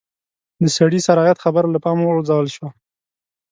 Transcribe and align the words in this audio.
د 0.63 0.65
سړي 0.77 0.99
سر 1.05 1.17
عاید 1.23 1.37
خبره 1.45 1.67
له 1.71 1.79
پامه 1.83 2.03
وغورځول 2.03 2.47
شوه. 2.55 2.69